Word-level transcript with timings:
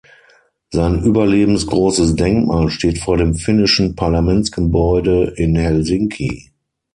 Sein 0.71 1.03
überlebensgroßes 1.03 2.15
Denkmal 2.15 2.71
steht 2.71 2.97
vor 2.97 3.17
dem 3.17 3.35
finnischen 3.35 3.95
Parlamentsgebäude 3.95 5.31
in 5.35 5.55
Helsinki. 5.55 6.51